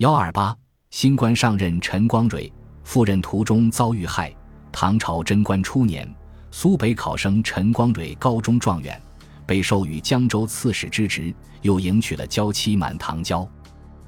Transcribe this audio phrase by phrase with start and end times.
[0.00, 0.56] 幺二八，
[0.88, 2.50] 新官上任陈光蕊
[2.84, 4.34] 赴任途中遭遇害。
[4.72, 6.10] 唐朝贞观初年，
[6.50, 8.98] 苏北考生陈光蕊高中状元，
[9.44, 13.46] 被授予江州刺史之职，又迎娶了娇妻满堂娇。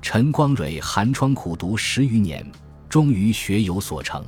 [0.00, 2.42] 陈光蕊寒窗苦读十余年，
[2.88, 4.24] 终于学有所成。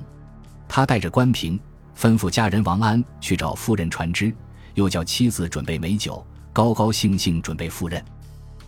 [0.69, 1.59] 他带着官凭，
[1.96, 4.31] 吩咐家人王安去找夫人传旨，
[4.75, 6.23] 又叫妻子准备美酒，
[6.53, 8.05] 高高兴兴准备赴任。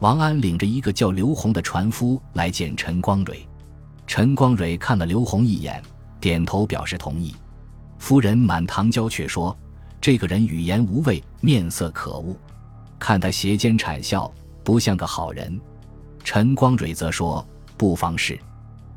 [0.01, 3.47] 王安领着一个叫刘洪的船夫来见陈光蕊。
[4.07, 5.83] 陈光蕊看了刘洪一眼，
[6.21, 7.35] 点头表示同意。
[7.99, 9.57] 夫人满堂娇却说
[10.01, 12.37] ：“这个人语言无味，面色可恶，
[12.99, 14.31] 看他斜肩谄笑，
[14.63, 15.59] 不像个好人。”
[16.23, 17.45] 陈光蕊则说
[17.77, 18.39] ：“不妨事。”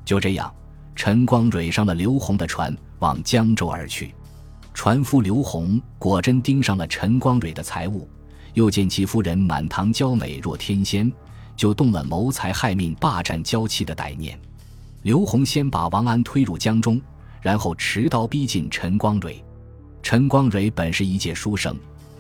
[0.03, 0.53] 就这样，
[0.95, 4.13] 陈光蕊上了刘洪的船，往江州而去。
[4.73, 8.07] 船夫刘洪果真盯上了陈光蕊的财物，
[8.53, 11.11] 又见其夫人满堂娇美若天仙，
[11.55, 14.39] 就动了谋财害命、霸占娇妻的歹念。
[15.03, 17.01] 刘洪先把王安推入江中。
[17.41, 19.41] 然后持刀逼近陈光蕊。
[20.03, 21.73] 陈光蕊本是一介书生，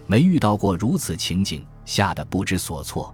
[0.07, 3.13] 没遇到过如此情景，吓得不知所措。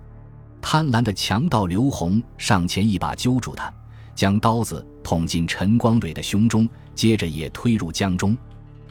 [0.62, 3.74] 贪婪的强盗刘洪上前一把揪住他，
[4.14, 8.38] 将刀子捅进陈光蕊的胸中，接着也推入江中。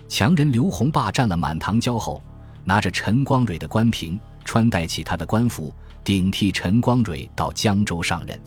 [0.09, 2.21] 强人刘洪霸占了满堂娇后，
[2.65, 8.39] 拿着陈光蕊的官凭，穿戴起他的官服，顶替陈光蕊到江州上任。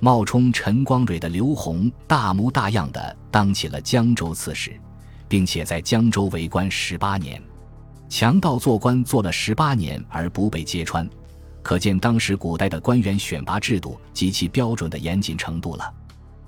[0.00, 4.72] 冒充陈光蕊的刘洪大模大样的当起了江州刺史，
[5.28, 7.40] 并且在江州为官十八年。
[8.08, 11.08] 强盗做官做了十八年而不被揭穿，
[11.62, 15.92] 可见当时古代的官员选拔制度及其标准的严谨程度了。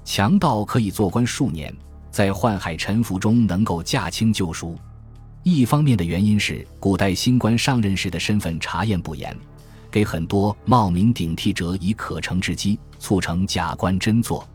[0.02, 1.72] 强盗可以做官数年，
[2.10, 4.74] 在宦海沉浮中能够驾轻就熟。
[5.42, 9.36] 一方面的原因是古代新官上任时的身份查验不严。
[9.90, 14.48] 给很多冒名顶替者以可乘之机，促成假官真做。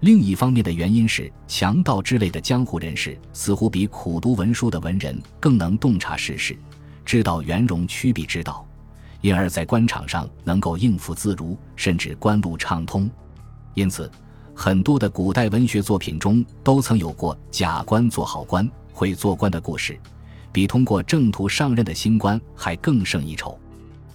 [0.00, 6.54] 另一方面的原因是，强盗之类的江湖人士似乎比苦读文书的文人更能洞察世事，
[7.02, 8.66] 知道圆融曲笔之道，
[9.22, 13.08] 因而，在官场上能够应付自如，甚至官路畅通。
[13.72, 14.10] 因此，
[14.54, 19.98] 很多的古代文学作品中都曾有过假官做好官、会做官的故事，
[20.54, 23.58] 比通过正途上任的新官还更胜一筹。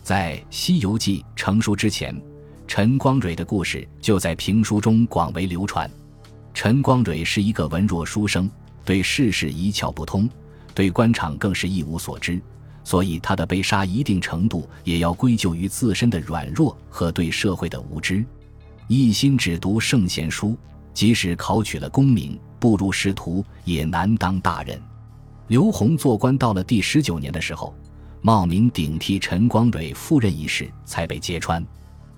[0.02, 2.16] 在《西游记》成书之前，
[2.66, 5.92] 陈光蕊的故事就在评书中广为流传。
[6.54, 8.50] 陈光蕊是一个文弱书生，
[8.86, 10.30] 对世事一窍不通，
[10.74, 12.42] 对官场更是一无所知，
[12.86, 18.24] 所以他的被杀一定程度也要归咎于自身的软弱和对社会的无知。
[18.88, 20.58] 一心只读圣贤书，
[20.94, 24.82] 即使考取了功名，步入仕途也难当大任。
[25.50, 27.76] 刘洪做官到了第十九年的时候。
[28.22, 31.66] 冒名顶替陈光蕊赴任一事才被揭穿。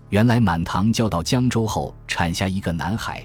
[0.10, 3.24] 原来满堂交到江州后产下一个男孩，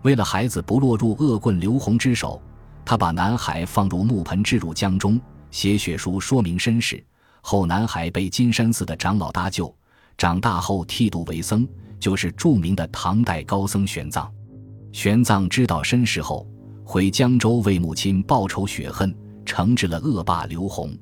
[0.00, 2.40] 为了孩子不落入恶棍刘洪之手，
[2.86, 5.20] 他把男孩放入木盆置入江中，
[5.50, 7.04] 写血书说明身世。
[7.42, 9.72] 后男孩被金山寺的长老搭救，
[10.16, 11.68] 长大后剃度为僧，
[12.00, 14.26] 就是著名的唐代高僧玄奘。
[14.90, 16.48] 玄奘知道身世后，
[16.82, 19.14] 回江州为母亲报仇雪恨，
[19.46, 20.94] 惩治了恶霸刘洪。